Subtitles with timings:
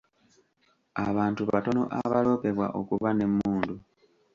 [1.07, 3.75] Abantu batono abaloopebwa okuba n'emmundu.